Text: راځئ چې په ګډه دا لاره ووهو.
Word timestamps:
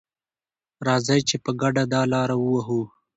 راځئ 0.87 1.19
چې 1.29 1.35
په 1.43 1.51
ګډه 1.61 1.83
دا 1.93 2.01
لاره 2.13 2.35
ووهو. 2.39 2.81